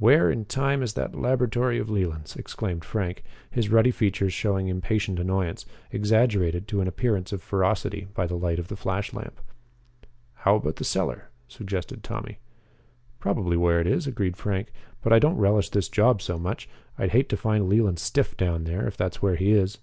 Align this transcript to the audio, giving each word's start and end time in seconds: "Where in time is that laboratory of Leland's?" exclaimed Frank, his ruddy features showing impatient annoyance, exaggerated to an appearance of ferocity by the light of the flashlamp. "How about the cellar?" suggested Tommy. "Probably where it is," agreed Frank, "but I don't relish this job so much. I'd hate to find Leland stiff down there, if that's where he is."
"Where 0.00 0.32
in 0.32 0.46
time 0.46 0.82
is 0.82 0.94
that 0.94 1.14
laboratory 1.14 1.78
of 1.78 1.88
Leland's?" 1.88 2.34
exclaimed 2.34 2.84
Frank, 2.84 3.22
his 3.52 3.68
ruddy 3.68 3.92
features 3.92 4.32
showing 4.32 4.66
impatient 4.66 5.20
annoyance, 5.20 5.64
exaggerated 5.92 6.66
to 6.66 6.80
an 6.80 6.88
appearance 6.88 7.32
of 7.32 7.40
ferocity 7.40 8.08
by 8.12 8.26
the 8.26 8.34
light 8.34 8.58
of 8.58 8.66
the 8.66 8.74
flashlamp. 8.74 9.40
"How 10.42 10.56
about 10.56 10.74
the 10.74 10.84
cellar?" 10.84 11.30
suggested 11.46 12.02
Tommy. 12.02 12.40
"Probably 13.20 13.56
where 13.56 13.80
it 13.80 13.86
is," 13.86 14.08
agreed 14.08 14.36
Frank, 14.36 14.72
"but 15.02 15.12
I 15.12 15.20
don't 15.20 15.36
relish 15.38 15.70
this 15.70 15.88
job 15.88 16.20
so 16.20 16.36
much. 16.36 16.68
I'd 16.98 17.10
hate 17.12 17.28
to 17.28 17.36
find 17.36 17.68
Leland 17.68 18.00
stiff 18.00 18.36
down 18.36 18.64
there, 18.64 18.88
if 18.88 18.96
that's 18.96 19.22
where 19.22 19.36
he 19.36 19.52
is." 19.52 19.78